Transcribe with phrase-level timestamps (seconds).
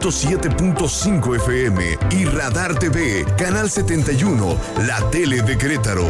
[0.00, 6.06] 107.5 FM y Radar TV, Canal 71, la tele de Querétaro.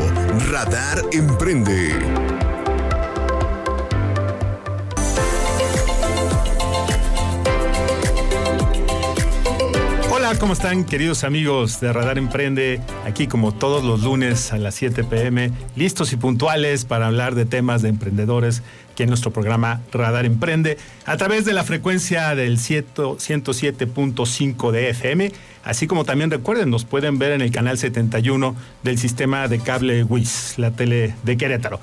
[0.49, 2.40] Radar Emprende.
[10.41, 12.81] ¿Cómo están queridos amigos de Radar Emprende?
[13.05, 17.45] Aquí como todos los lunes a las 7 pm, listos y puntuales para hablar de
[17.45, 22.57] temas de emprendedores aquí en nuestro programa Radar Emprende a través de la frecuencia del
[22.57, 25.31] 107.5 de FM,
[25.63, 30.05] así como también recuerden, nos pueden ver en el canal 71 del sistema de cable
[30.05, 31.81] WIS, la tele de Querétaro.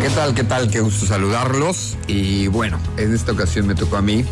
[0.01, 0.35] ¿Qué tal?
[0.35, 0.71] ¿Qué tal?
[0.71, 1.99] Qué gusto saludarlos.
[2.07, 4.25] Y bueno, en esta ocasión me tocó a mí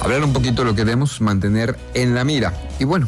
[0.00, 2.52] hablar un poquito de lo que debemos mantener en la mira.
[2.80, 3.06] Y bueno,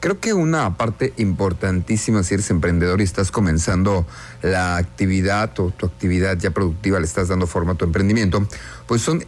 [0.00, 4.04] Creo que una parte importantísima si eres emprendedor y estás comenzando
[4.42, 8.44] la actividad o tu actividad ya productiva, le estás dando forma a tu emprendimiento,
[8.88, 9.24] pues son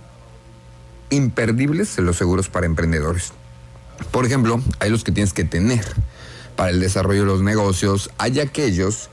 [1.15, 3.33] imperdibles los seguros para emprendedores.
[4.11, 5.85] Por ejemplo, hay los que tienes que tener
[6.57, 9.11] para el desarrollo de los negocios, hay aquellos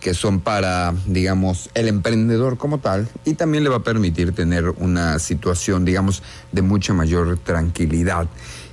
[0.00, 4.70] que son para, digamos, el emprendedor como tal y también le va a permitir tener
[4.70, 6.22] una situación, digamos,
[6.52, 8.26] de mucha mayor tranquilidad.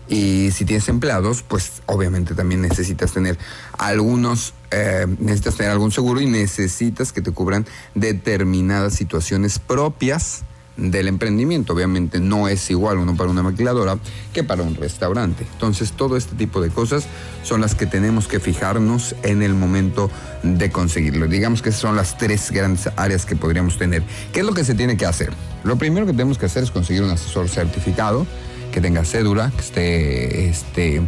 [0.07, 3.37] Y si tienes empleados, pues obviamente también necesitas tener
[3.77, 10.43] algunos, eh, necesitas tener algún seguro y necesitas que te cubran determinadas situaciones propias
[10.77, 11.73] del emprendimiento.
[11.73, 13.97] Obviamente no es igual uno para una maquiladora
[14.33, 15.45] que para un restaurante.
[15.53, 17.07] Entonces todo este tipo de cosas
[17.43, 20.09] son las que tenemos que fijarnos en el momento
[20.43, 21.27] de conseguirlo.
[21.27, 24.03] Digamos que son las tres grandes áreas que podríamos tener.
[24.31, 25.31] ¿Qué es lo que se tiene que hacer?
[25.63, 28.25] Lo primero que tenemos que hacer es conseguir un asesor certificado
[28.71, 31.01] que tenga cédula, que esté este,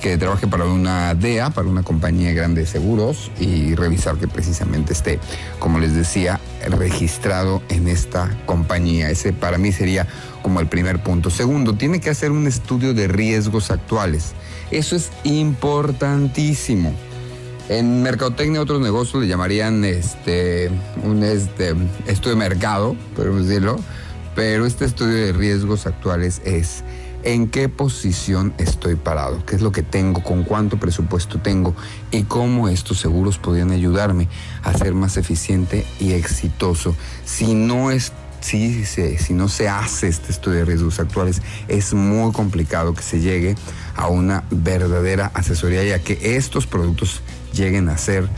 [0.00, 4.92] que trabaje para una DEA, para una compañía grande de seguros y revisar que precisamente
[4.92, 5.20] esté,
[5.58, 9.10] como les decía, registrado en esta compañía.
[9.10, 10.06] Ese para mí sería
[10.42, 11.30] como el primer punto.
[11.30, 14.32] Segundo, tiene que hacer un estudio de riesgos actuales.
[14.70, 16.94] Eso es importantísimo.
[17.68, 20.70] En mercadotecnia otros negocios le llamarían este
[21.04, 21.74] un este,
[22.06, 23.78] estudio de mercado, podemos decirlo,
[24.34, 26.82] pero este estudio de riesgos actuales es
[27.22, 31.74] en qué posición estoy parado, qué es lo que tengo, con cuánto presupuesto tengo
[32.10, 34.28] y cómo estos seguros podrían ayudarme
[34.62, 36.94] a ser más eficiente y exitoso.
[37.24, 42.32] Si no es si, si no se hace este estudio de riesgos actuales, es muy
[42.32, 43.54] complicado que se llegue
[43.96, 47.20] a una verdadera asesoría, ya que estos productos
[47.52, 48.28] lleguen a ser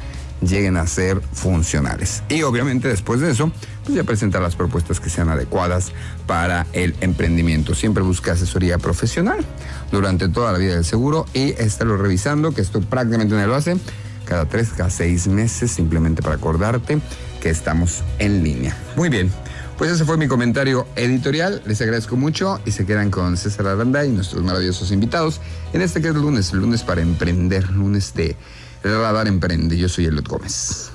[0.42, 2.22] lleguen a ser funcionales.
[2.28, 3.50] Y obviamente después de eso,
[3.84, 5.92] pues ya presentar las propuestas que sean adecuadas
[6.26, 7.74] para el emprendimiento.
[7.74, 9.44] Siempre busca asesoría profesional
[9.90, 13.76] durante toda la vida del seguro y estarlo revisando, que esto prácticamente no lo hace
[14.24, 16.98] cada tres, cada seis meses, simplemente para acordarte
[17.40, 18.76] que estamos en línea.
[18.96, 19.30] Muy bien.
[19.78, 21.62] Pues ese fue mi comentario editorial.
[21.66, 25.40] Les agradezco mucho y se quedan con César Aranda y nuestros maravillosos invitados
[25.72, 28.36] en este que es lunes, lunes para emprender, lunes de
[28.82, 29.76] Radar Emprende.
[29.76, 30.90] Yo soy Elot Gómez.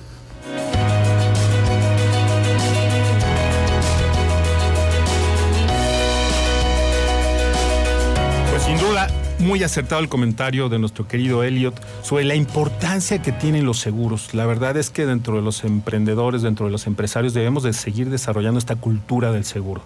[8.50, 9.08] Pues sin duda,
[9.40, 14.34] muy acertado el comentario de nuestro querido Elliot sobre la importancia que tienen los seguros.
[14.34, 18.10] La verdad es que dentro de los emprendedores, dentro de los empresarios, debemos de seguir
[18.10, 19.84] desarrollando esta cultura del seguro.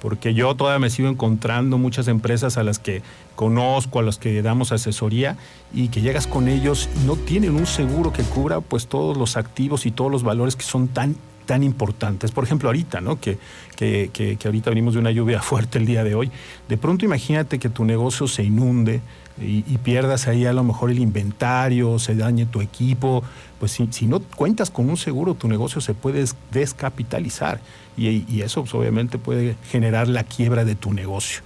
[0.00, 3.02] Porque yo todavía me sigo encontrando muchas empresas a las que
[3.36, 5.36] conozco, a las que damos asesoría
[5.72, 9.36] y que llegas con ellos y no tienen un seguro que cubra pues todos los
[9.36, 11.16] activos y todos los valores que son tan
[11.50, 12.30] tan importantes.
[12.30, 13.18] Por ejemplo, ahorita, ¿no?
[13.20, 13.36] Que,
[13.74, 16.30] que, que, ahorita venimos de una lluvia fuerte el día de hoy.
[16.68, 19.00] De pronto imagínate que tu negocio se inunde
[19.40, 23.22] y, pierdas ahí a lo mejor el inventario, se dañe tu equipo.
[23.58, 27.60] Pues si, si no cuentas con un seguro, tu negocio se puede descapitalizar
[27.96, 31.40] y, y eso pues, obviamente puede generar la quiebra de tu negocio.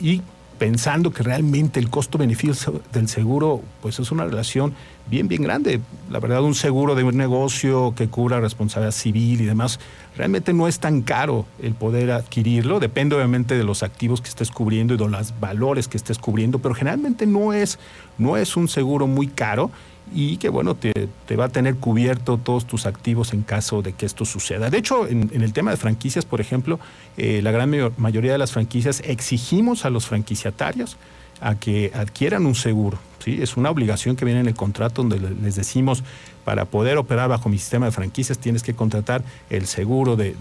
[0.00, 0.22] Y
[0.58, 4.74] pensando que realmente el costo-beneficio del seguro pues es una relación
[5.06, 5.80] bien, bien grande.
[6.10, 9.80] La verdad, un seguro de un negocio que cubra responsabilidad civil y demás,
[10.16, 12.80] realmente no es tan caro el poder adquirirlo.
[12.80, 16.58] Depende obviamente de los activos que estés cubriendo y de los valores que estés cubriendo,
[16.58, 17.78] pero generalmente no es,
[18.18, 19.70] no es un seguro muy caro
[20.12, 24.06] y que bueno, te, va a tener cubierto todos tus activos en caso de que
[24.06, 24.70] esto suceda.
[24.70, 26.78] De hecho, en, el tema de franquicias, por ejemplo,
[27.16, 30.96] eh, la gran mayoría de las franquicias exigimos a los franquiciatarios
[31.44, 32.98] a que adquieran un seguro.
[33.18, 33.38] ¿sí?
[33.42, 36.02] Es una obligación que viene en el contrato donde les decimos
[36.44, 40.34] para poder operar bajo mi sistema de franquicias tienes que contratar el seguro de,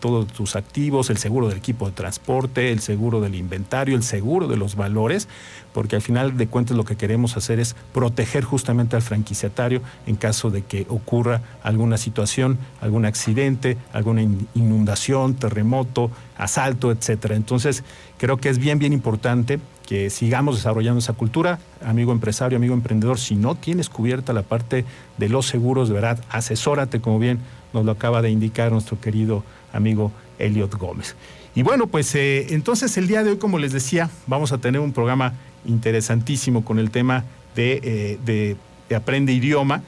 [0.00, 4.46] todos tus activos, el seguro del equipo de transporte, el seguro del inventario, el seguro
[4.46, 5.28] de los valores,
[5.72, 10.16] porque al final de cuentas lo que queremos hacer es proteger justamente al franquiciatario en
[10.16, 14.22] caso de que ocurra alguna situación, algún accidente, alguna
[14.54, 17.34] inundación, terremoto, asalto, etcétera.
[17.34, 17.82] Entonces,
[18.16, 19.58] creo que es bien, bien importante
[19.88, 21.58] que sigamos desarrollando esa cultura.
[21.82, 24.84] Amigo empresario, amigo emprendedor, si no tienes cubierta la parte
[25.16, 27.38] de los seguros, de verdad, asesórate, como bien
[27.72, 31.16] nos lo acaba de indicar nuestro querido amigo Elliot Gómez.
[31.54, 34.78] Y bueno, pues eh, entonces el día de hoy, como les decía, vamos a tener
[34.82, 35.32] un programa
[35.64, 37.24] interesantísimo con el tema
[37.56, 38.56] de, eh,
[38.88, 39.82] de Aprende Idioma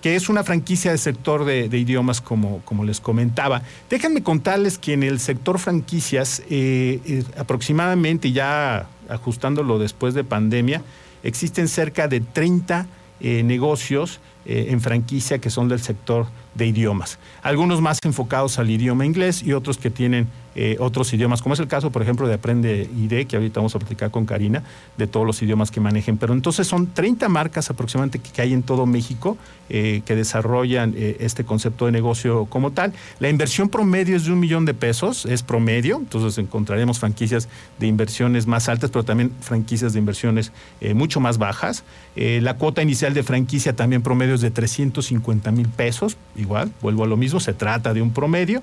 [0.00, 3.62] que es una franquicia del sector de, idiomas, como, como, les comentaba.
[3.88, 10.82] Déjenme contarles que en el sector franquicias, eh, aproximadamente, ya ajustándolo después de pandemia,
[11.22, 12.86] existen cerca de 30
[13.20, 17.18] eh, negocios en franquicia que son del sector de idiomas.
[17.42, 21.60] Algunos más enfocados al idioma inglés y otros que tienen eh, otros idiomas, como es
[21.60, 24.62] el caso, por ejemplo, de Aprende ID, que ahorita vamos a platicar con Karina,
[24.96, 26.16] de todos los idiomas que manejen.
[26.16, 29.36] Pero entonces son 30 marcas aproximadamente que, hay en todo México
[29.68, 32.92] eh, que desarrollan eh, este concepto de negocio como tal.
[33.18, 37.48] La inversión promedio es de un millón de pesos, es promedio, entonces encontraremos franquicias
[37.78, 40.52] de inversiones más altas, pero también franquicias de inversiones
[40.94, 41.84] mucho más bajas.
[42.16, 47.06] la cuota inicial de franquicia también promedio es de 350 mil pesos, igual, vuelvo a
[47.06, 48.62] lo mismo, se trata de un promedio.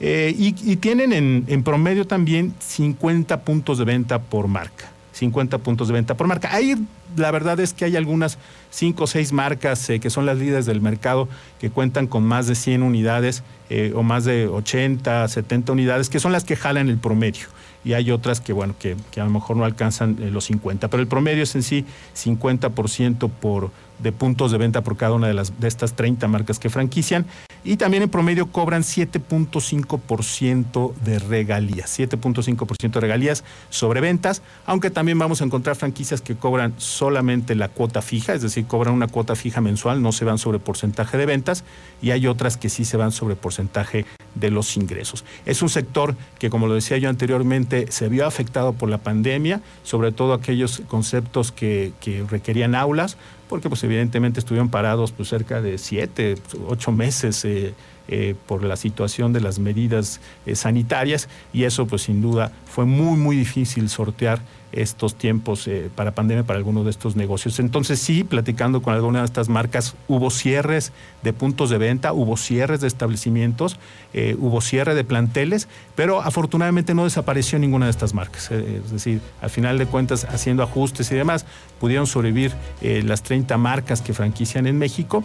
[0.00, 4.92] Eh, y, tienen en, promedio también 50 puntos de venta por marca.
[5.12, 6.54] 50 puntos de venta por marca.
[6.54, 6.76] Ahí
[7.16, 8.38] la verdad es que hay algunas
[8.70, 12.46] 5 o 6 marcas eh, que son las líderes del mercado que cuentan con más
[12.46, 16.88] de 100 unidades eh, o más de 80, 70 unidades, que son las que jalan
[16.88, 17.46] el promedio.
[17.84, 21.08] Y hay otras que, bueno, que, a lo mejor no alcanzan los 50, pero el
[21.08, 21.84] promedio es en sí
[22.16, 26.58] 50% por, de puntos de venta por cada una de, las, de estas 30 marcas
[26.58, 27.26] que franquician.
[27.64, 35.18] Y también en promedio cobran 7.5% de regalías, 7.5% de regalías sobre ventas, aunque también
[35.18, 39.34] vamos a encontrar franquicias que cobran solamente la cuota fija, es decir, cobran una cuota
[39.34, 41.64] fija mensual, no se van sobre porcentaje de ventas,
[42.00, 45.24] y hay otras que sí se van sobre porcentaje de los ingresos.
[45.46, 49.60] Es un sector que, como lo decía yo anteriormente, se vio afectado por la pandemia,
[49.82, 53.16] sobre todo aquellos conceptos que, que requerían aulas,
[53.48, 56.36] porque pues evidentemente estuvieron parados pues cerca de siete,
[56.68, 57.74] ocho meses eh,
[58.08, 62.84] eh, por la situación de las medidas eh, sanitarias y eso pues sin duda fue
[62.84, 64.40] muy muy difícil sortear
[64.72, 67.58] estos tiempos eh, para pandemia para algunos de estos negocios.
[67.58, 72.36] Entonces sí, platicando con alguna de estas marcas, hubo cierres de puntos de venta, hubo
[72.36, 73.78] cierres de establecimientos,
[74.12, 78.50] eh, hubo cierre de planteles, pero afortunadamente no desapareció ninguna de estas marcas.
[78.50, 81.46] Eh, es decir, al final de cuentas, haciendo ajustes y demás,
[81.80, 85.22] pudieron sobrevivir las 30 marcas que franquician en México,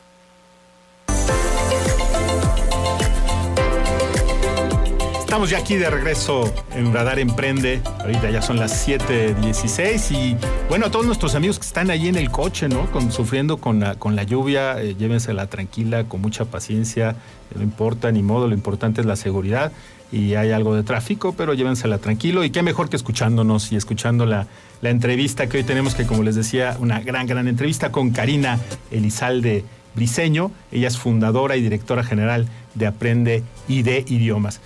[5.30, 7.80] Estamos ya aquí de regreso en Radar Emprende.
[8.00, 10.36] Ahorita ya son las 7:16 y
[10.68, 12.88] bueno, a todos nuestros amigos que están ahí en el coche, ¿no?
[13.12, 17.14] sufriendo con la, con la lluvia, eh, llévensela tranquila, con mucha paciencia.
[17.54, 19.70] No importa ni modo, lo importante es la seguridad
[20.10, 24.26] y hay algo de tráfico, pero llévensela tranquilo y qué mejor que escuchándonos y escuchando
[24.26, 24.48] la,
[24.82, 28.58] la entrevista que hoy tenemos, que como les decía, una gran, gran entrevista con Karina
[28.90, 30.50] Elizalde Briseño.
[30.72, 34.60] Ella es fundadora y directora general de Aprende y de Idiomas.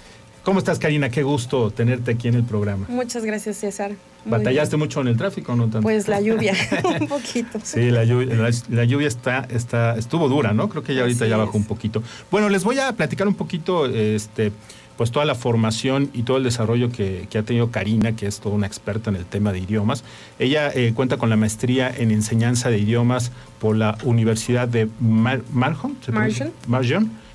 [0.44, 1.08] ¿Cómo estás, Karina?
[1.08, 2.84] Qué gusto tenerte aquí en el programa.
[2.90, 3.92] Muchas gracias, César.
[4.26, 5.80] ¿Batallaste mucho en el tráfico o no tanto?
[5.80, 6.54] Pues la lluvia,
[7.00, 7.58] un poquito.
[7.62, 10.68] Sí, la lluvia, la, lluvia está, está, estuvo dura, ¿no?
[10.68, 12.02] Creo que ya ahorita ya bajó un poquito.
[12.30, 14.52] Bueno, les voy a platicar un poquito, este,
[14.98, 18.54] pues toda la formación y todo el desarrollo que, ha tenido Karina, que es toda
[18.54, 20.04] una experta en el tema de idiomas.
[20.38, 25.40] Ella eh, cuenta con la maestría en enseñanza de idiomas por la Universidad de Mar
[25.52, 25.96] Marjon,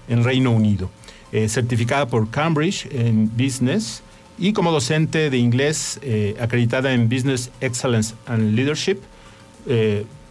[0.07, 0.91] en Reino Unido.
[1.31, 4.01] Eh, certificada por Cambridge en Business
[4.37, 8.97] y como docente de inglés eh, acreditada en Business Excellence and Leadership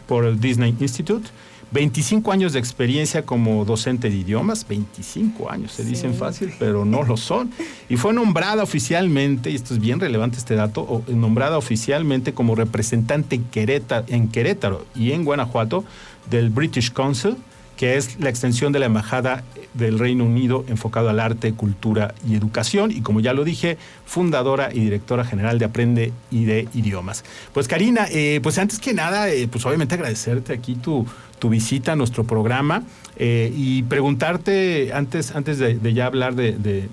[0.09, 1.28] por el Disney Institute
[1.71, 7.02] 25 años de experiencia como docente de idiomas, 25 años, se dicen fácil, pero no
[7.02, 7.50] lo son.
[7.88, 13.37] Y fue nombrada oficialmente, y esto es bien relevante este dato, nombrada oficialmente como representante
[13.37, 15.85] en Querétaro, en Querétaro y en Guanajuato
[16.31, 17.37] del British Council,
[17.79, 22.35] que es la extensión de la Embajada del Reino Unido enfocado al arte, cultura y
[22.35, 22.91] educación.
[22.91, 27.25] Y como ya lo dije, fundadora y directora general de Aprende y de Idiomas.
[27.55, 31.07] Pues Karina, eh, pues antes que nada, eh, pues obviamente agradecerte aquí tu
[31.39, 32.83] tu visita a nuestro programa
[33.17, 36.89] eh, y preguntarte, antes, antes de, ya hablar de,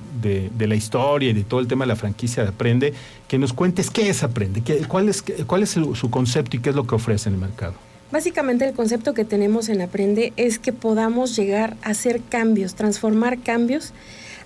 [0.60, 2.94] la historia y de todo el tema de la franquicia de Aprende,
[3.28, 6.70] que nos cuentes qué es Aprende, qué, cuál es, cuál es su concepto y qué
[6.70, 7.85] es lo que ofrece en el mercado.
[8.12, 13.40] Básicamente el concepto que tenemos en Aprende es que podamos llegar a hacer cambios, transformar
[13.40, 13.94] cambios,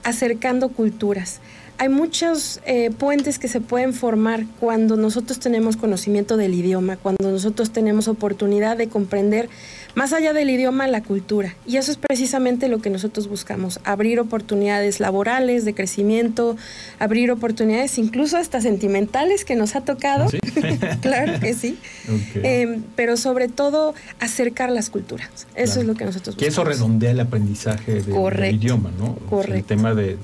[0.03, 1.41] acercando culturas.
[1.77, 7.31] Hay muchos eh, puentes que se pueden formar cuando nosotros tenemos conocimiento del idioma, cuando
[7.31, 9.49] nosotros tenemos oportunidad de comprender
[9.99, 11.53] más allá del idioma la cultura.
[11.67, 16.55] Y eso es precisamente lo que nosotros buscamos, abrir oportunidades laborales, de crecimiento,
[16.99, 20.27] abrir oportunidades incluso hasta sentimentales que nos ha tocado.
[21.01, 21.77] claro que sí.
[22.35, 25.27] Em, pero sobre todo acercar las culturas.
[25.53, 26.39] Eso es lo que nosotros buscamos.
[26.39, 29.15] Que eso redondea el aprendizaje del idioma, ¿no?
[29.29, 29.57] Correcto.
[29.57, 30.17] el tema de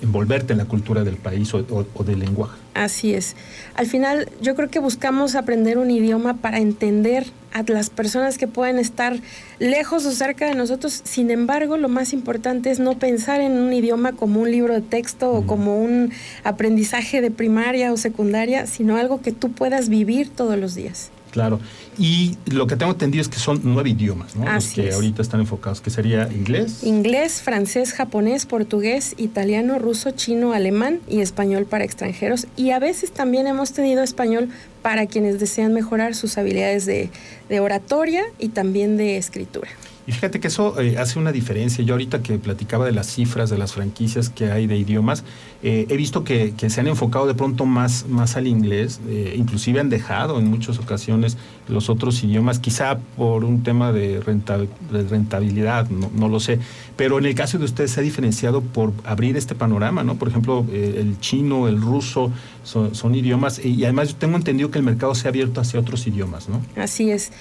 [0.00, 2.56] envolverte en la cultura del país o, del lenguaje.
[2.74, 3.34] Así es.
[3.74, 8.46] Al final yo creo que buscamos aprender un idioma para entender a las personas que
[8.46, 9.16] pueden estar
[9.58, 11.00] lejos o cerca de nosotros.
[11.04, 14.82] Sin embargo, lo más importante es no pensar en un idioma como un libro de
[14.82, 16.12] texto o como un
[16.44, 21.10] aprendizaje de primaria o secundaria, sino algo que tú puedas vivir todos los días.
[21.32, 21.60] Claro.
[22.00, 24.50] Y lo que tengo entendido es que son nueve idiomas, ¿no?
[24.50, 26.82] Los que ahorita están enfocados, que sería inglés.
[26.82, 32.46] Inglés, francés, japonés, portugués, italiano, ruso, chino, alemán y español para extranjeros.
[32.56, 34.48] Y a veces también hemos tenido español
[34.80, 37.10] para quienes desean mejorar sus habilidades de,
[37.50, 39.68] de oratoria y también de escritura.
[40.10, 41.84] Y fíjate que eso eh, hace una diferencia.
[41.84, 45.22] Yo ahorita que platicaba de las cifras de las franquicias que hay de idiomas,
[45.62, 49.78] eh, he visto que, se han enfocado de pronto más, más al inglés, eh, inclusive
[49.78, 51.36] han dejado en muchas ocasiones
[51.70, 56.58] los otros idiomas, quizá por un tema de, rentabilidad, no, lo sé.
[56.96, 60.16] Pero en el caso de ustedes se ha diferenciado por abrir este panorama, ¿no?
[60.16, 62.30] Por ejemplo, el chino, el ruso
[62.64, 66.06] son, idiomas y además yo tengo entendido que el mercado se ha abierto hacia otros
[66.06, 66.60] idiomas, ¿no?
[66.76, 67.32] Así es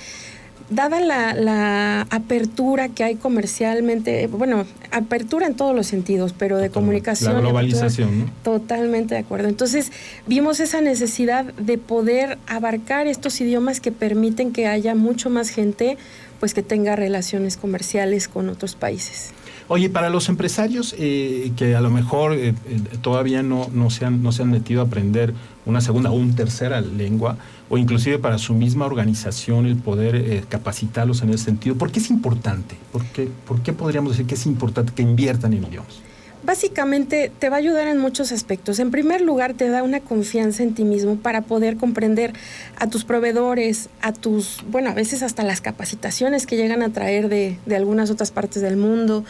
[0.70, 7.34] dada la, apertura que hay comercialmente, bueno, apertura en todos los sentidos, pero de comunicación.
[7.34, 8.32] La globalización, ¿no?
[8.44, 9.48] Totalmente de acuerdo.
[9.48, 9.92] Entonces,
[10.28, 15.98] vimos esa necesidad de poder abarcar estos idiomas que permiten que haya mucho más gente
[16.40, 19.34] pues que tenga relaciones comerciales con otros países.
[19.68, 24.06] Oye, para los empresarios eh, que a lo mejor eh, eh, todavía no, no, se
[24.06, 25.34] han, no se han metido a aprender
[25.66, 27.38] una segunda o una tercera lengua,
[27.70, 32.10] o inclusive para su misma organización el poder capacitarlos en ese sentido, ¿por qué es
[32.10, 32.76] importante?
[32.92, 36.02] ¿Por qué, ¿Por qué podríamos decir que es importante que inviertan en idiomas?
[36.42, 38.80] Básicamente te va a ayudar en muchos aspectos.
[38.80, 42.34] En primer lugar, te da una confianza en ti mismo para poder comprender
[42.78, 47.28] a tus proveedores, a tus, bueno, a veces hasta las capacitaciones que llegan a traer
[47.28, 49.26] de, de algunas otras partes del mundo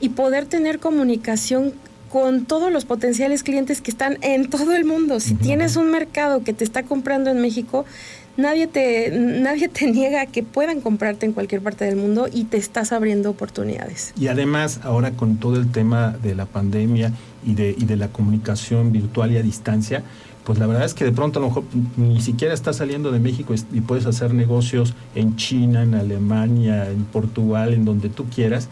[0.00, 1.72] y poder tener comunicación
[2.10, 5.20] con todos los potenciales clientes que están en todo el mundo.
[5.20, 7.84] Si tienes un mercado que te está comprando en México,
[8.36, 12.56] nadie te, nadie te niega que puedan comprarte en cualquier parte del mundo y te
[12.56, 14.12] estás abriendo oportunidades.
[14.18, 17.12] Y además, ahora con todo el tema de la pandemia
[17.46, 20.02] y de, y de la comunicación virtual y a distancia,
[20.44, 21.64] pues la verdad es que de pronto a lo mejor
[21.96, 27.04] ni siquiera estás saliendo de México y puedes hacer negocios en China, en Alemania, en
[27.04, 28.68] Portugal, en donde tú quieras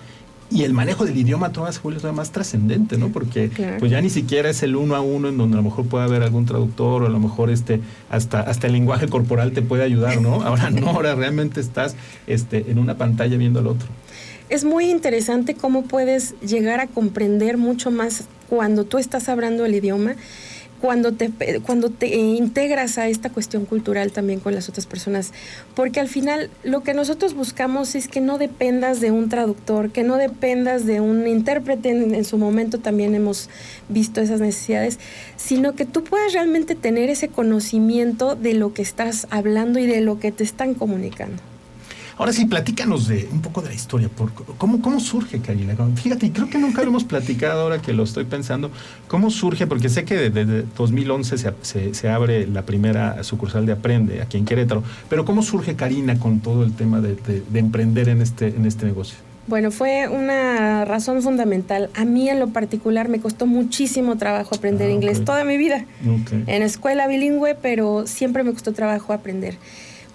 [0.51, 3.09] y el manejo del idioma todavía se vuelve más trascendente, ¿no?
[3.09, 5.87] Porque pues ya ni siquiera es el uno a uno en donde a lo mejor
[5.87, 9.61] puede haber algún traductor o a lo mejor este hasta hasta el lenguaje corporal te
[9.61, 10.43] puede ayudar, ¿no?
[10.49, 13.89] Ahora no, ahora realmente estás este en una pantalla viendo al otro.
[14.49, 19.75] Es muy interesante cómo puedes llegar a comprender mucho más cuando tú estás hablando el
[19.75, 20.17] idioma
[20.81, 21.31] cuando te,
[21.61, 25.33] cuando te integras a esta cuestión cultural también con las otras personas,
[25.75, 30.05] porque al final lo que nosotros buscamos es que no dependas de un traductor, que
[30.05, 33.49] no dependas de un intérprete, en, en su momento también hemos
[33.89, 34.99] visto esas necesidades,
[35.37, 40.01] sino que tú puedas realmente tener ese conocimiento de lo que estás hablando y de
[40.01, 41.43] lo que te están comunicando.
[42.19, 44.09] Ahora sí, platícanos de un poco de la historia.
[44.09, 45.77] Por, ¿cómo, ¿Cómo surge Karina?
[45.95, 48.73] Fíjate, creo que nunca lo hemos platicado ahora que lo estoy pensando.
[49.07, 49.69] ¿Cómo surge?
[49.69, 54.47] Porque sé que desde 2011 se, se, abre la primera sucursal de Aprende aquí en
[54.47, 54.83] Querétaro.
[55.09, 58.87] Pero ¿cómo surge Karina con todo el tema de, de, emprender en este, en este
[58.87, 59.17] negocio?
[59.47, 61.89] Bueno, fue una razón fundamental.
[61.95, 65.85] A mí en lo particular me costó muchísimo trabajo aprender ah, inglés toda mi vida.
[66.49, 69.57] En escuela bilingüe, pero siempre me costó trabajo aprender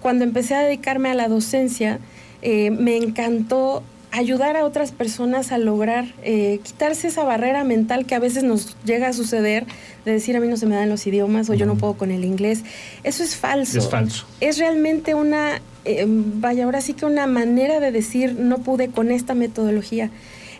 [0.04, 1.98] cuando empecé a dedicarme a la docencia,
[2.42, 8.14] eh, me encantó ayudar a otras personas a lograr eh, quitarse esa barrera mental que
[8.14, 9.64] a veces nos llega a suceder
[10.04, 12.10] de decir a mí no se me dan los idiomas o yo no puedo con
[12.10, 12.64] el inglés.
[13.02, 13.78] Eso es falso.
[13.78, 14.26] Es falso.
[14.42, 19.10] Es realmente una, eh, vaya, ahora sí que una manera de decir no pude con
[19.10, 20.10] esta metodología.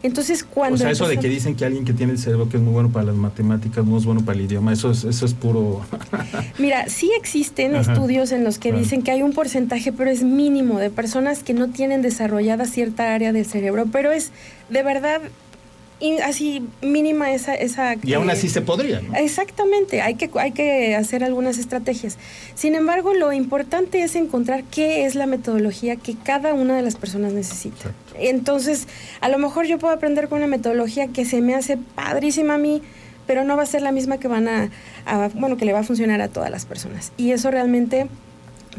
[0.04, 0.74] Entonces, cuando...
[0.74, 2.74] O sea, eso de que dicen que alguien que tiene el cerebro que es muy
[2.74, 5.80] bueno para las matemáticas no es bueno para el idioma, eso es, eso es puro...
[6.58, 10.78] Mira, sí existen estudios en los que dicen que hay un porcentaje, pero es mínimo,
[10.78, 14.30] de personas que no tienen desarrollada cierta área del cerebro, pero es
[14.68, 15.22] de verdad
[16.24, 17.54] así mínima esa...
[17.54, 22.18] esa y aún así se podría, Exactamente, hay que, hay que hacer algunas estrategias.
[22.54, 26.96] Sin embargo, lo importante es encontrar qué es la metodología que cada una de las
[26.96, 27.92] personas necesita.
[28.18, 28.86] Entonces,
[29.20, 32.58] a lo mejor yo puedo aprender con una metodología que se me hace padrísima a
[32.58, 32.82] mí,
[33.26, 34.70] pero no va a ser la misma que van a,
[35.06, 37.12] a bueno, que le va a funcionar a todas las personas.
[37.16, 38.08] Y eso realmente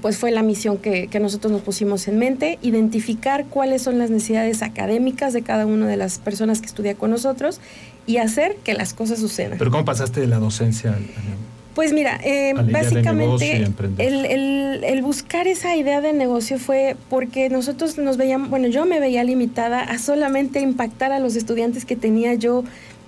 [0.01, 4.61] pues fue la misión que, nosotros nos pusimos en mente, identificar cuáles son las necesidades
[4.61, 7.59] académicas de cada una de las personas que estudia con nosotros
[8.05, 9.57] y hacer que las cosas sucedan.
[9.57, 11.05] Pero ¿cómo pasaste de la docencia al,
[11.75, 18.15] pues mira, eh, básicamente el, el, buscar esa idea de negocio fue porque nosotros nos
[18.15, 22.63] veíamos, bueno, yo me veía limitada a solamente impactar a los estudiantes que tenía yo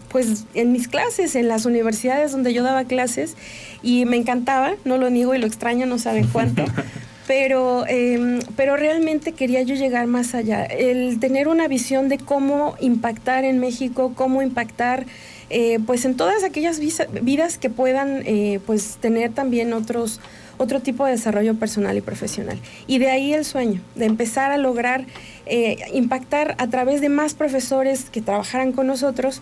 [0.09, 3.35] pues en mis clases, en las universidades donde yo daba clases
[3.83, 6.63] y me encantaba, no lo niego y lo extraño, no saben cuánto.
[7.27, 12.75] pero, em, pero realmente quería yo llegar más allá, el tener una visión de cómo
[12.79, 15.05] impactar en México, cómo impactar
[15.49, 20.19] eh, pues en todas aquellas vidas que puedan eh, pues tener también otros
[20.57, 22.59] otro tipo de desarrollo personal y profesional.
[22.87, 25.05] Y de ahí el sueño, de empezar a lograr
[25.45, 29.41] eh, impactar a través de más profesores que trabajaran con nosotros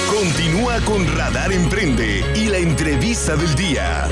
[0.08, 4.08] Continúa con Radar Emprende y la entrevista del día.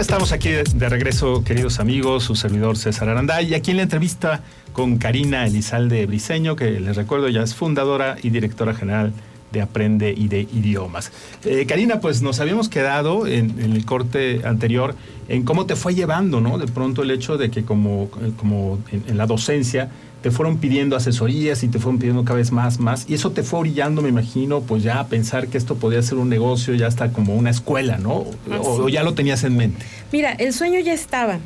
[0.00, 4.40] Estamos aquí de regreso, queridos amigos, su servidor César Aranda, y aquí en la entrevista
[4.72, 9.12] con Karina Elizalde Briseño, que les recuerdo ya es fundadora y directora general
[9.52, 11.12] de Aprende y de Idiomas.
[11.44, 14.94] Eh, Karina, pues nos habíamos quedado en, el corte anterior
[15.28, 16.56] en cómo te fue llevando, ¿no?
[16.56, 18.08] De pronto el hecho de que como,
[18.38, 19.90] como en la docencia,
[20.22, 23.42] te fueron pidiendo asesorías y te fueron pidiendo cada vez más, más, y eso te
[23.42, 26.86] fue orillando, me imagino, pues ya a pensar que esto podía ser un negocio, ya
[26.86, 28.26] está como una escuela, ¿no?
[28.62, 29.84] O, ya lo tenías en mente.
[30.12, 31.38] Mira, el sueño ya estaba,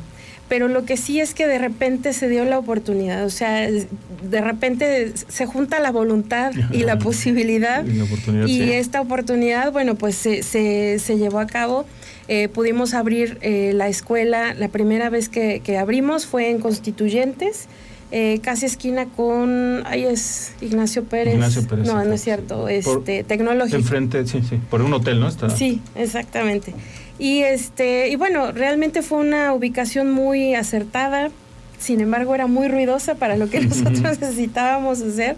[0.49, 4.41] pero lo que sí es que de repente se dio la oportunidad, o sea, de
[4.41, 11.17] repente se junta la voluntad y la posibilidad, y, esta oportunidad, bueno, pues se, se,
[11.17, 11.85] llevó a cabo.
[12.27, 17.67] Eh, pudimos abrir eh, la escuela, la primera vez que, que abrimos fue en Constituyentes,
[18.11, 21.33] eh, casi esquina con, ahí es Ignacio Pérez.
[21.33, 21.87] Ignacio Pérez.
[21.87, 23.77] No, no es cierto, este, tecnológico.
[23.77, 25.27] Enfrente, sí, sí, por un hotel, ¿no?
[25.27, 25.49] Está.
[25.49, 26.73] Sí, exactamente.
[27.17, 31.31] Y este, y bueno, realmente fue una ubicación muy acertada,
[31.79, 35.35] sin embargo era muy ruidosa para lo que nosotros necesitábamos hacer.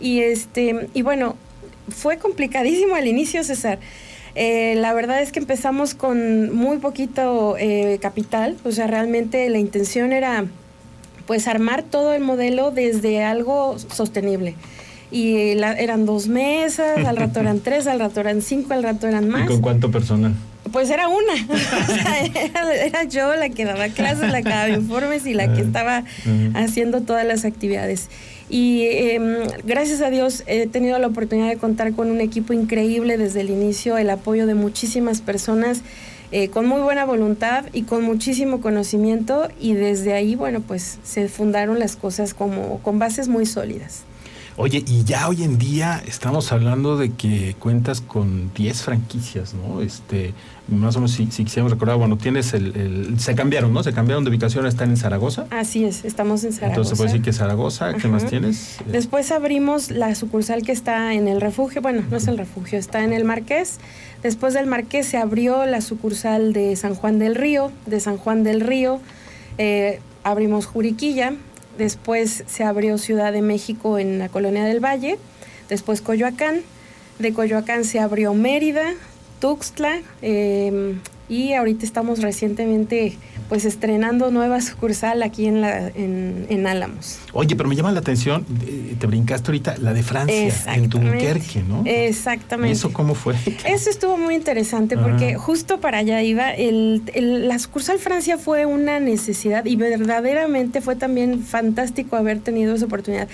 [0.00, 1.36] Y este, y bueno,
[1.88, 3.78] fue complicadísimo al inicio, César.
[4.34, 9.58] Eh, la verdad es que empezamos con muy poquito eh, capital, o sea, realmente la
[9.58, 10.46] intención era
[11.26, 14.54] pues armar todo el modelo desde algo sostenible.
[15.10, 19.28] Y eran dos mesas, al rato eran tres, al rato eran cinco, al rato eran
[19.28, 19.44] más.
[19.44, 20.34] ¿Y con cuánto personal?
[20.72, 21.34] Pues era una.
[22.86, 26.04] era, yo la que daba clases, la que daba informes y la que estaba
[26.54, 28.08] haciendo todas las actividades.
[28.48, 33.16] Y em, gracias a Dios he tenido la oportunidad de contar con un equipo increíble
[33.16, 35.80] desde el inicio, el apoyo de muchísimas personas
[36.32, 41.28] eh, con muy buena voluntad y con muchísimo conocimiento y desde ahí, bueno, pues se
[41.28, 44.04] fundaron las cosas como con bases muy sólidas.
[44.56, 49.80] Oye, y ya hoy en día estamos hablando de que cuentas con 10 franquicias, ¿no?
[49.80, 50.34] Este,
[50.68, 53.82] más o menos, si, si quisiéramos recordar, bueno, tienes el, Se cambiaron, ¿no?
[53.82, 55.46] Se cambiaron de ubicación, están en Zaragoza.
[55.50, 56.74] Así es, estamos en Zaragoza.
[56.74, 58.78] Entonces se puede decir que Zaragoza, ¿qué más tienes?
[58.86, 63.04] Después abrimos la sucursal que está en el refugio, bueno, no es el refugio, está
[63.04, 63.78] en el Marqués.
[64.22, 68.44] Después del Marqués se abrió la sucursal de San Juan del Río, de San Juan
[68.44, 69.00] del Río
[69.58, 71.34] eh, abrimos Juriquilla,
[71.78, 75.18] después se abrió Ciudad de México en la Colonia del Valle,
[75.68, 76.60] después Coyoacán,
[77.18, 78.94] de Coyoacán se abrió Mérida,
[79.40, 83.16] Tuxtla em, y ahorita estamos recientemente
[83.52, 87.18] pues estrenando nueva sucursal aquí en, la, en, Álamos.
[87.34, 91.62] Oye, pero me llama la atención, eh, te brincaste ahorita, la de Francia, en Dunkerque,
[91.62, 91.82] ¿no?
[91.84, 92.72] Exactamente.
[92.72, 93.34] ¿Eso cómo fue?
[93.66, 97.02] Eso estuvo muy interesante porque justo para allá iba, el,
[97.46, 103.28] la sucursal Francia fue una necesidad y verdaderamente fue también fantástico haber tenido esa oportunidad.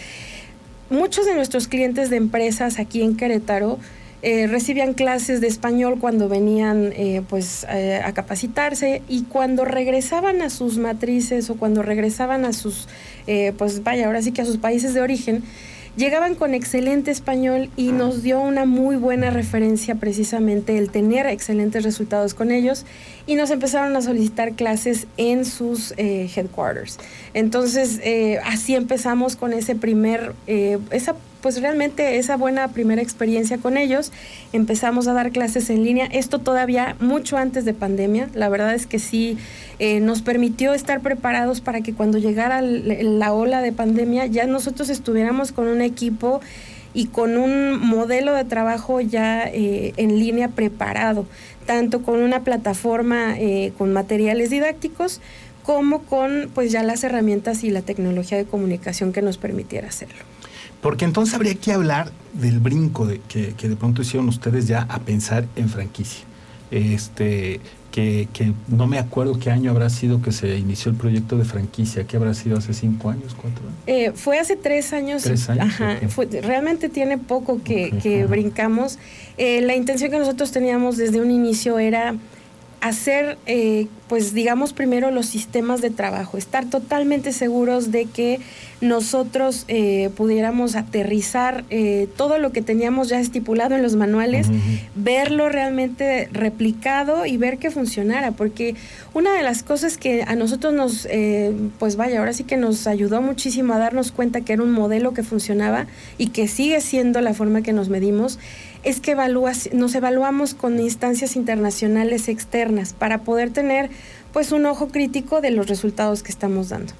[0.90, 3.78] Muchos de nuestros clientes de empresas aquí en Querétaro,
[4.22, 10.42] eh, recibían clases de español cuando venían eh, pues eh, a capacitarse y cuando regresaban
[10.42, 12.88] a sus matrices o cuando regresaban a sus
[13.58, 15.44] pues vaya ahora sí que a sus países de origen
[15.98, 21.82] llegaban con excelente español y nos dio una muy buena referencia precisamente el tener excelentes
[21.82, 22.86] resultados con ellos
[23.26, 26.98] y nos empezaron a solicitar clases en sus eh, headquarters.
[27.34, 33.58] Entonces, eh, así empezamos con ese primer, eh, esa pues realmente esa buena primera experiencia
[33.58, 34.12] con ellos.
[34.52, 38.28] Empezamos a dar clases en línea, esto todavía mucho antes de pandemia.
[38.34, 39.38] La verdad es que sí
[39.78, 44.88] eh, nos permitió estar preparados para que cuando llegara la ola de pandemia ya nosotros
[44.88, 46.40] estuviéramos con un equipo
[46.94, 51.26] y con un modelo de trabajo ya eh, en línea preparado,
[51.66, 55.20] tanto con una plataforma eh, con materiales didácticos
[55.62, 60.24] como con pues ya las herramientas y la tecnología de comunicación que nos permitiera hacerlo.
[60.80, 65.00] Porque entonces habría que hablar del brinco de, que, de pronto hicieron ustedes ya a
[65.00, 66.24] pensar en franquicia.
[66.70, 67.60] Este,
[67.90, 68.28] que,
[68.68, 72.16] no me acuerdo qué año habrá sido que se inició el proyecto de franquicia, ¿qué
[72.16, 73.78] habrá sido hace cinco años, cuatro años?
[73.86, 75.22] Eh, fue hace tres años.
[75.22, 75.66] Tres años.
[75.66, 75.96] Ajá,
[76.42, 78.98] realmente tiene poco que, brincamos.
[79.36, 82.14] Eh, la intención que nosotros teníamos desde un inicio era
[82.80, 88.40] hacer, eh, pues digamos primero los sistemas de trabajo, estar totalmente seguros de que
[88.80, 94.48] nosotros eh, pudiéramos aterrizar eh, todo lo que teníamos ya estipulado en los manuales,
[94.94, 98.76] verlo realmente replicado y ver que funcionara, porque
[99.14, 101.08] una de las cosas que a nosotros nos,
[101.78, 105.12] pues vaya, ahora sí que nos ayudó muchísimo a darnos cuenta que era un modelo
[105.12, 108.38] que funcionaba y que sigue siendo la forma que nos medimos,
[108.84, 109.16] es que
[109.72, 113.90] nos evaluamos con instancias internacionales externas para poder tener
[114.32, 116.92] pues un ojo crítico de los resultados que estamos dando.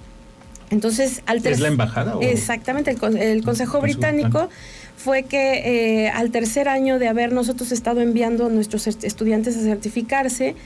[0.71, 2.17] Entonces, al ¿Es la embajada?
[2.21, 4.49] Exactamente, el, Consejo Británico
[4.97, 9.61] fue que eh, al tercer año de haber nosotros estado enviando a nuestros estudiantes a
[9.61, 10.57] certificarse,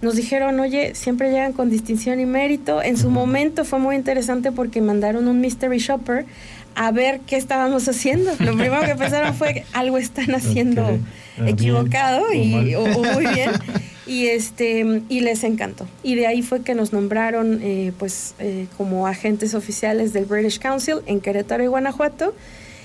[0.00, 2.82] nos dijeron, oye, siempre llegan con distinción y mérito.
[2.82, 6.26] En su momento fue muy interesante porque mandaron un mystery shopper
[6.74, 8.32] a ver qué estábamos haciendo.
[8.40, 10.98] Lo primero que pensaron fue algo están haciendo
[11.38, 13.52] ah, equivocado y, o, muy bien.
[14.12, 15.86] Y este y les encantó.
[16.02, 20.58] Y de ahí fue que nos nombraron eh, pues eh, como agentes oficiales del British
[20.58, 22.34] Council en Querétaro y Guanajuato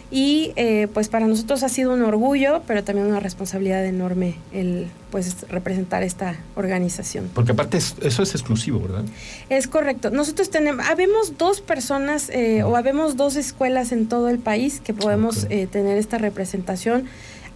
[0.10, 4.88] y eh, pues para nosotros ha sido un orgullo, pero también una responsabilidad enorme el
[5.12, 7.30] pues representar esta organización.
[7.34, 9.04] Porque aparte eso es exclusivo, ¿verdad?
[9.50, 10.10] Es correcto.
[10.10, 14.94] Nosotros tenemos, habemos dos personas eh, o habemos dos escuelas en todo el país que
[14.94, 17.06] podemos eh, tener esta representación.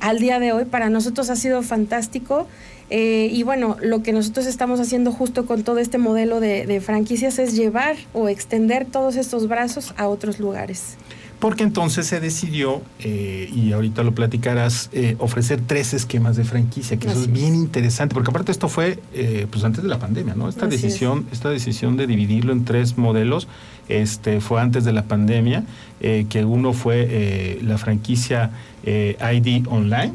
[0.02, 2.48] Al día de hoy para nosotros ha sido fantástico.
[2.92, 7.40] Y bueno, lo que nosotros estamos haciendo justo con todo este modelo de, de franquicias
[7.40, 10.98] es llevar o extender todos estos brazos a otros lugares.
[11.42, 16.98] Porque entonces se decidió, eh, y ahorita lo platicarás, eh, ofrecer tres esquemas de franquicia,
[16.98, 20.36] que eso es bien interesante, porque aparte esto fue eh, pues antes de la pandemia,
[20.36, 20.48] ¿no?
[20.48, 23.48] Esta decisión, esta decisión de dividirlo en tres modelos,
[23.90, 25.64] este, fue antes de la pandemia,
[26.00, 28.52] que uno fue la franquicia
[28.86, 30.14] ID Online,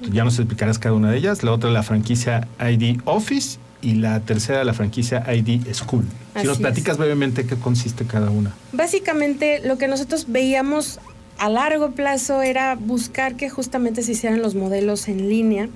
[0.00, 4.20] ya nos explicarás cada una de ellas, la otra la franquicia ID Office y la
[4.20, 6.04] tercera la franquicia ID School.
[6.40, 8.54] si nos platicas brevemente qué consiste cada una.
[8.72, 11.00] Básicamente lo que nosotros veíamos
[11.38, 15.68] a largo plazo era buscar que justamente se hicieran los modelos en línea.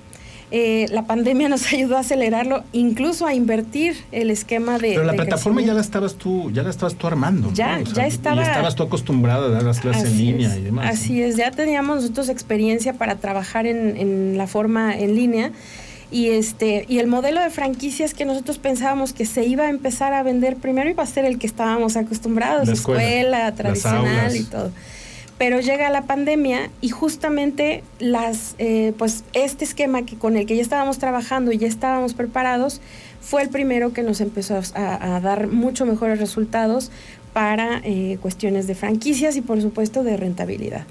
[0.55, 4.89] Eh, la pandemia nos ayudó a acelerarlo, incluso a invertir el esquema de.
[4.89, 7.51] Pero la plataforma ya la estabas tú, ya la estabas tú armando.
[7.53, 8.43] Ya, ya estaba.
[8.43, 10.93] Y estabas tú acostumbrada a dar las clases en línea y demás.
[10.93, 15.51] Así es, ya teníamos nosotros experiencia para trabajar en, en la forma en línea.
[16.11, 20.13] Y, este, y el modelo de franquicias que nosotros pensábamos que se iba a empezar
[20.13, 24.71] a vender primero iba a ser el que estábamos acostumbrados, la escuela, tradicional y todo.
[25.37, 30.55] Pero llega la pandemia y justamente las, eh, pues este esquema que con el que
[30.55, 32.81] ya estábamos trabajando y ya estábamos preparados
[33.19, 36.91] fue el primero que nos empezó a, dar mucho mejores resultados
[37.33, 40.85] para eh, cuestiones de franquicias y por supuesto de rentabilidad.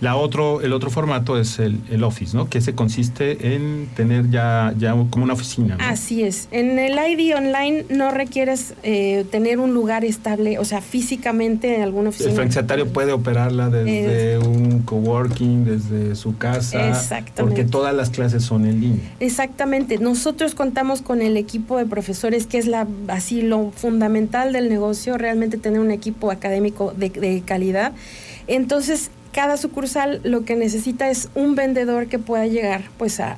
[0.00, 2.48] La otro, el otro formato es el, Office, ¿no?
[2.48, 5.78] Que se consiste en tener ya, ya como una oficina.
[5.80, 6.48] Así es.
[6.50, 11.82] En el ID online no requieres eh, tener un lugar estable, o sea, físicamente en
[11.82, 12.30] alguna oficina.
[12.30, 16.88] El franquiciatario puede operarla desde un coworking, desde su casa.
[16.88, 17.42] Exactamente.
[17.42, 19.12] Porque todas las clases son en línea.
[19.20, 19.98] Exactamente.
[19.98, 25.16] Nosotros contamos con el equipo de profesores, que es la así lo fundamental del negocio,
[25.16, 27.92] realmente tener un equipo académico de, de calidad.
[28.46, 33.34] Entonces, cada sucursal lo que necesita es un vendedor que pueda llegar pues a,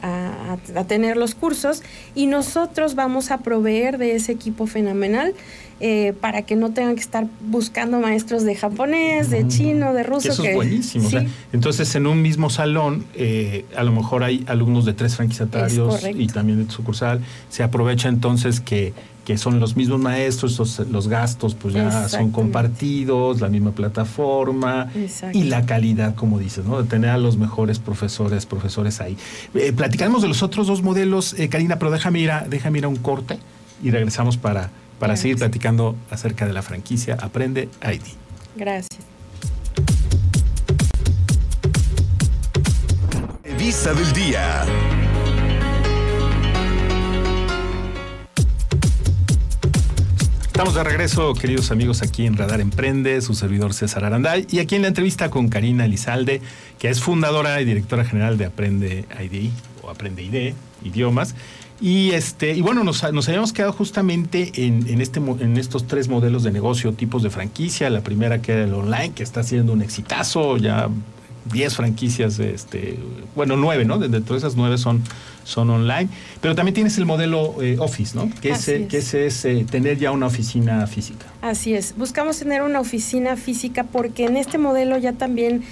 [0.86, 1.82] tener los cursos
[2.14, 5.32] y nosotros vamos a proveer de ese equipo fenomenal
[5.80, 10.28] eh, para que no tengan que estar buscando maestros de japonés, de chino, de ruso.
[10.28, 11.08] Eso es buenísimo.
[11.52, 16.26] entonces en un mismo salón eh, a lo mejor hay alumnos de tres franquiciatarios y
[16.26, 17.20] también de sucursal.
[17.48, 18.92] Se aprovecha entonces que
[19.26, 24.88] que son los mismos maestros, los, gastos pues ya son compartidos, la misma plataforma
[25.32, 26.80] y la calidad, como dices, ¿no?
[26.80, 29.16] De tener a los mejores profesores, profesores ahí.
[29.54, 32.84] Eh, platicamos de los otros dos modelos, eh, Karina, pero déjame ir, a, déjame ir
[32.84, 33.40] a un corte
[33.82, 38.02] y regresamos para, para seguir platicando acerca de la franquicia Aprende ID.
[38.54, 39.00] Gracias.
[43.58, 44.64] Vista del día.
[50.56, 54.74] Estamos de regreso, queridos amigos, aquí en Radar Emprende, su servidor César Aranday, y aquí
[54.74, 56.40] en la entrevista con Karina Elizalde,
[56.78, 59.50] que es fundadora y directora general de Aprende ID,
[59.82, 61.34] o Aprende ID, idiomas.
[61.78, 66.52] Y este, y bueno, nos, habíamos quedado justamente en, este, en estos tres modelos de
[66.52, 67.90] negocio, tipos de franquicia.
[67.90, 70.88] La primera que era el online, que está siendo un exitazo, ya
[71.52, 72.98] 10 franquicias, este,
[73.34, 73.98] bueno, nueve, ¿no?
[73.98, 75.02] Dentro de esas nueve son,
[75.46, 76.08] son online.
[76.40, 78.28] Pero también tienes el modelo eh, Office, ¿no?
[78.40, 81.26] Que es, que es eh, tener ya una oficina física.
[81.40, 81.94] Así es.
[81.96, 85.62] Buscamos tener una oficina física porque en este modelo ya también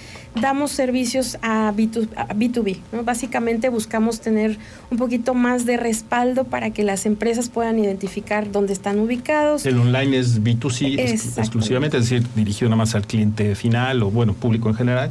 [0.40, 4.58] damos servicios a, B2, b Básicamente buscamos tener
[4.90, 9.66] un poquito más de respaldo para que las empresas puedan identificar dónde están ubicados.
[9.66, 10.98] El online es B2C
[11.38, 15.10] exclusivamente, es decir, dirigido nada más al cliente final o, bueno, público en general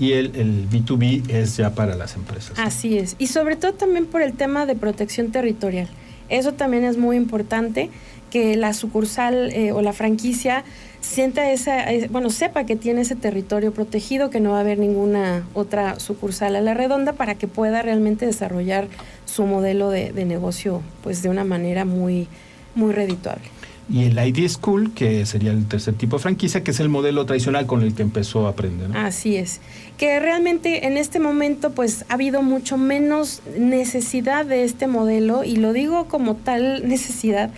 [0.00, 2.58] y el, el, B2B es ya para las empresas.
[2.58, 3.16] Así es.
[3.18, 5.88] Y sobre todo también por el tema de protección territorial.
[6.30, 7.90] Eso también es muy importante,
[8.30, 10.64] que la sucursal eh, o la franquicia
[11.00, 14.78] sienta esa, eh, bueno, sepa que tiene ese territorio protegido, que no va a haber
[14.78, 18.88] ninguna otra sucursal a la redonda para que pueda realmente desarrollar
[19.26, 22.28] su modelo de, de negocio pues de una manera muy,
[22.74, 23.44] muy redituable
[23.90, 27.26] y el ID School, que sería el tercer tipo de franquicia, que es el modelo
[27.26, 28.96] tradicional con el que empezó a aprender.
[28.96, 29.60] Así es.
[29.98, 35.56] Que realmente en este momento pues ha habido mucho menos necesidad de este modelo y
[35.56, 37.50] lo digo como tal necesidad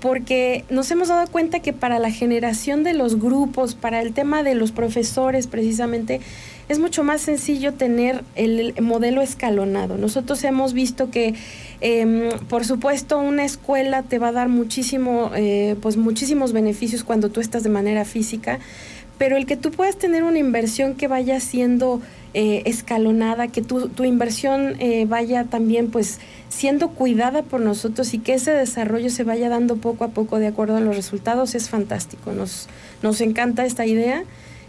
[0.00, 4.44] porque nos hemos dado cuenta que para la generación de los grupos, para el tema
[4.44, 6.20] de los profesores precisamente,
[6.68, 9.96] es mucho más sencillo tener el modelo escalonado.
[9.96, 11.34] Nosotros hemos visto que,
[11.80, 17.30] em, por supuesto, una escuela te va a dar muchísimo, eh, pues muchísimos beneficios cuando
[17.30, 18.58] tú estás de manera física,
[19.16, 22.00] pero el que tú puedas tener una inversión que vaya siendo
[22.34, 28.18] eh, escalonada, que tu, tu inversión eh, vaya también pues siendo cuidada por nosotros y
[28.18, 31.70] que ese desarrollo se vaya dando poco a poco de acuerdo a los resultados es
[31.70, 32.32] fantástico.
[32.32, 32.68] Nos,
[33.02, 34.24] nos encanta esta idea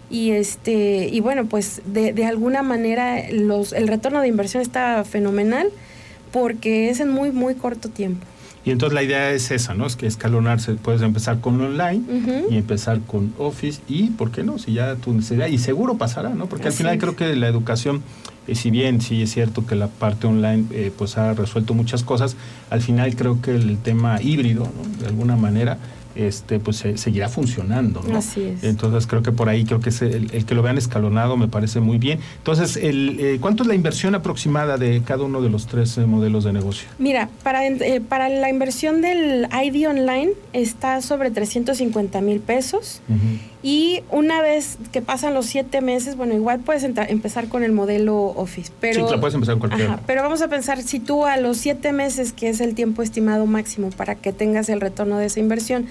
[0.10, 5.04] y este y bueno pues de, de alguna manera los, el retorno de inversión está
[5.04, 5.70] fenomenal
[6.32, 8.26] porque es en muy muy corto tiempo.
[8.66, 9.86] Y entonces la idea es esa, ¿no?
[9.86, 12.04] Es que escalonarse, puedes empezar con online
[12.50, 14.60] y empezar con Office y, ¿por qué no?
[14.60, 16.48] Si ya tu necesidad, y seguro pasará, ¿no?
[16.48, 18.04] Porque al final creo que la educación,
[18.48, 22.04] eh, si bien sí es cierto que la parte online eh, pues ha resuelto muchas
[22.04, 22.36] cosas,
[22.70, 25.02] al final creo que el tema híbrido, ¿no?
[25.02, 25.78] De alguna manera,
[26.16, 28.02] este, pues seguirá funcionando.
[28.08, 28.18] ¿no?
[28.18, 28.64] Así es.
[28.64, 31.98] Entonces creo que por ahí, creo que el, que lo vean escalonado me parece muy
[31.98, 32.20] bien.
[32.38, 36.06] Entonces, el, eh, ¿cuánto es la inversión aproximada de cada uno de los tres eh,
[36.06, 36.88] modelos de negocio?
[36.98, 43.02] Mira, para, eh, para la inversión del ID Online está sobre 350 mil pesos.
[43.62, 48.16] Y una vez que pasan los siete meses, bueno, igual puedes empezar con el modelo
[48.16, 48.72] Office.
[48.80, 50.00] Pero, sí, puedes empezar con cualquier.
[50.08, 53.46] pero vamos a pensar, si tú a los siete meses, que es el tiempo estimado
[53.46, 55.88] máximo para que tengas el retorno de esa inversión,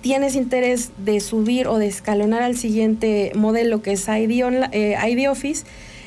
[0.00, 5.30] tienes interés de subir o de escalonar al siguiente modelo que es ID, eh, ID
[5.30, 5.64] Office,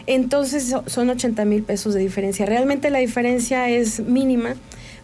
[0.08, 2.46] entonces son 80 mil pesos de diferencia.
[2.46, 4.56] Realmente la diferencia es mínima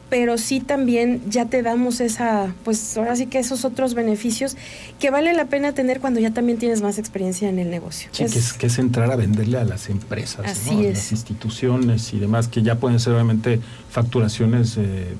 [0.09, 4.57] pero sí también ya te damos esa, pues ahora sí que esos otros beneficios
[4.99, 8.09] que vale la pena tener cuando ya también tienes más experiencia en el negocio.
[8.11, 12.13] Sí, que, es, que es entrar a venderle a las empresas, así a las instituciones
[12.13, 15.15] y demás, que ya pueden ser obviamente facturaciones eh,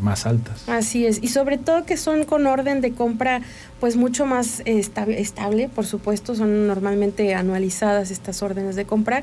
[0.00, 0.68] más altas.
[0.68, 3.40] Así es, y sobre todo que son con orden de compra
[3.80, 9.22] pues mucho más estable, por supuesto, son normalmente anualizadas estas órdenes de compra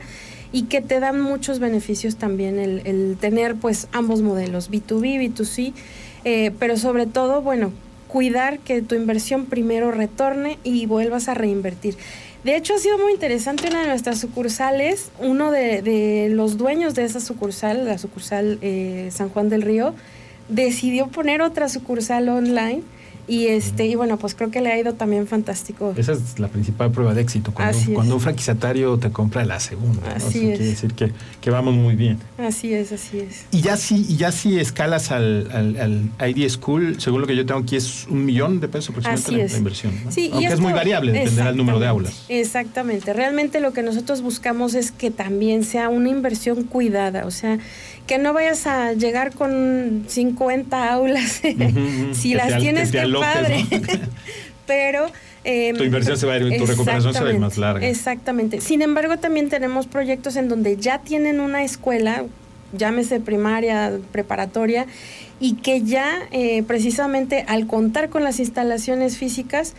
[0.51, 5.73] y que te dan muchos beneficios también el, tener pues ambos modelos, B2B, B2C,
[6.23, 7.71] eh, pero sobre todo, bueno,
[8.07, 11.95] cuidar que tu inversión primero retorne y vuelvas a reinvertir.
[12.43, 17.05] De hecho, ha sido muy interesante una de nuestras sucursales, uno de, los dueños de
[17.05, 19.93] esa sucursal, la sucursal eh, San Juan del Río,
[20.49, 22.81] decidió poner otra sucursal online
[23.27, 25.93] y este y bueno, pues creo que le ha ido también fantástico.
[25.97, 30.13] Esa es la principal prueba de éxito, cuando, cuando un franquiciatario te compra la segunda.
[30.15, 32.19] Así Quiere decir que, que, vamos muy bien.
[32.37, 33.45] Así es, así es.
[33.51, 37.45] Y ya si, y ya si escalas al, al, ID School, según lo que yo
[37.45, 39.93] tengo aquí, es un millón de pesos aproximadamente la, inversión.
[40.09, 42.25] Sí, Aunque es muy variable, dependerá del número de aulas.
[42.29, 43.13] Exactamente.
[43.13, 47.59] Realmente lo que nosotros buscamos es que también sea una inversión cuidada, o sea,
[48.07, 51.41] que no vayas a llegar con 50 aulas,
[52.13, 53.65] si las tienes que, padre,
[54.67, 55.07] pero...
[55.43, 57.87] Em, tu inversión se va a ir, tu recuperación se va a ir más larga.
[57.87, 58.61] Exactamente.
[58.61, 62.25] Sin embargo, también tenemos proyectos en donde ya tienen una escuela,
[62.73, 64.85] llámese primaria, preparatoria,
[65.39, 69.73] y que ya eh, precisamente al contar con las instalaciones físicas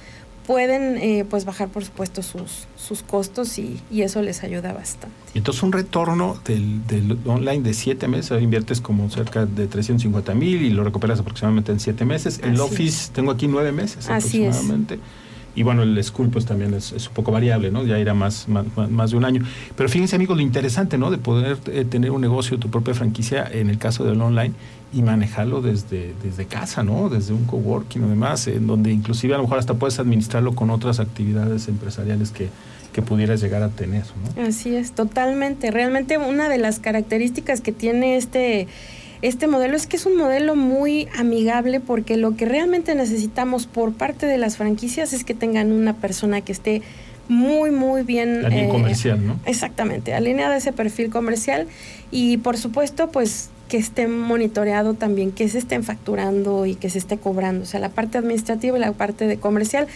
[0.46, 5.16] pueden eh, pues bajar por supuesto sus, sus costos y, eso les ayuda bastante.
[5.34, 10.62] Entonces un retorno del, del online de siete meses, inviertes como cerca de 350 mil
[10.62, 12.40] y lo recuperas aproximadamente en siete meses.
[12.42, 14.98] El Office tengo aquí nueve meses Así aproximadamente.
[15.54, 17.84] Y bueno, el school pues también es, un poco variable, ¿no?
[17.84, 19.42] Ya irá más, más, de un año.
[19.76, 21.10] Pero fíjense amigos, lo interesante, ¿no?
[21.10, 24.54] De poder eh, tener un negocio, tu propia franquicia, en el caso del online,
[24.92, 27.08] y manejarlo desde, desde casa, ¿no?
[27.08, 30.70] Desde un coworking o demás, en donde inclusive a lo mejor hasta puedes administrarlo con
[30.70, 32.48] otras actividades empresariales que,
[32.92, 34.04] que pudieras llegar a tener,
[34.36, 34.42] ¿no?
[34.42, 35.70] Así es, totalmente.
[35.70, 38.68] Realmente una de las características que tiene este
[39.22, 43.92] este modelo es que es un modelo muy amigable porque lo que realmente necesitamos por
[43.92, 46.82] parte de las franquicias es que tengan una persona que esté
[47.28, 48.44] muy, muy bien...
[48.50, 49.38] Eh, comercial, ¿no?
[49.46, 51.68] Exactamente, alineada a ese perfil comercial
[52.10, 56.98] y por supuesto, pues que esté monitoreado también, que se estén facturando y que se
[56.98, 59.86] esté cobrando, o sea, la parte administrativa y la parte de comercial,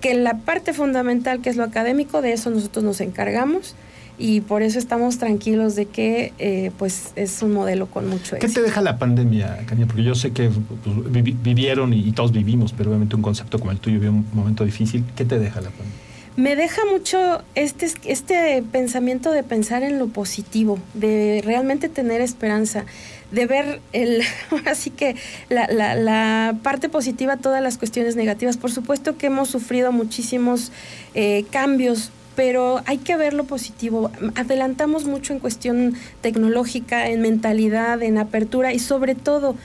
[0.00, 3.74] que la parte fundamental, que es lo académico, de eso nosotros nos encargamos
[4.16, 8.38] y por eso estamos tranquilos de que eh, pues es un modelo con mucho éxito.
[8.40, 9.84] ¿Qué te deja la pandemia, Caña?
[9.84, 13.80] Porque yo sé que pues, vivieron y, todos vivimos, pero obviamente un concepto como el
[13.80, 15.04] tuyo vivió un momento difícil.
[15.14, 16.06] ¿Qué te deja la pandemia?
[16.36, 22.84] Me deja mucho este, este pensamiento de pensar en lo positivo, de realmente tener esperanza,
[23.30, 24.22] de ver el,
[24.66, 25.16] así que
[25.48, 28.56] la, la, la parte positiva, todas las cuestiones negativas.
[28.56, 30.72] Por supuesto que hemos sufrido muchísimos
[31.14, 34.10] eh, cambios pero hay que ver lo positivo.
[34.34, 39.56] Adelantamos mucho en cuestión tecnológica, en mentalidad, en apertura y sobre todo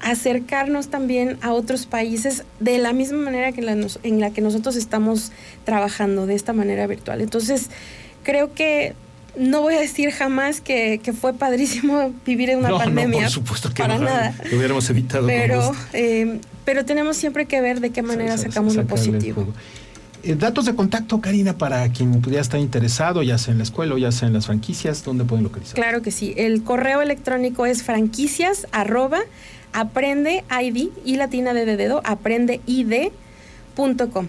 [0.00, 3.60] acercarnos también a otros países de la misma manera que
[4.02, 5.32] en la que nosotros estamos
[5.64, 7.20] trabajando, de esta manera virtual.
[7.20, 7.70] Entonces,
[8.22, 8.94] creo que
[9.36, 13.18] no voy a decir jamás que, fue padrísimo vivir en una pandemia.
[13.18, 14.34] No, por supuesto que para nada.
[14.50, 15.26] Lo hubiéramos evitado.
[15.26, 19.46] Pero, eh, pero tenemos siempre que ver de qué manera sacamos lo positivo.
[20.22, 23.94] Eh, datos de contacto, Karina, para quien pudiera estar interesado, ya sea en la escuela
[23.94, 25.74] o ya sea en las franquicias, ¿dónde pueden localizar?
[25.74, 26.32] Claro que sí.
[26.36, 29.20] El correo electrónico es franquicias arroba
[29.74, 34.28] aprende ID y latina de dedo aprendeid.com.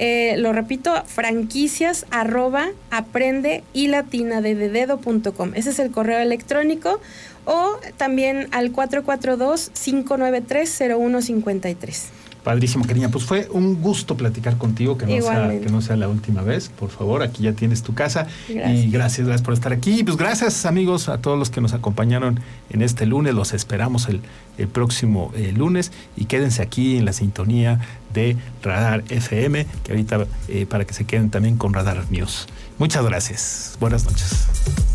[0.00, 5.50] Eh, lo repito, franquicias arroba aprende y latina de dedo.com.
[5.54, 7.00] Ese es el correo electrónico
[7.44, 12.10] o también al 442 593 0153.
[12.44, 13.10] Padrísimo, cariña.
[13.10, 16.68] Pues fue un gusto platicar contigo, que no, sea, que no sea la última vez.
[16.68, 18.26] Por favor, aquí ya tienes tu casa.
[18.48, 20.00] Y gracias, gracias por estar aquí.
[20.00, 22.40] Y pues gracias, amigos, a todos los que nos acompañaron
[22.70, 23.34] en este lunes.
[23.34, 24.22] Los esperamos el,
[24.68, 25.92] próximo eh, lunes.
[26.16, 27.80] Y quédense aquí en la sintonía
[28.12, 32.46] de Radar FM, que ahorita eh, para que se queden también con Radar News.
[32.78, 33.76] Muchas gracias.
[33.80, 34.87] Buenas noches.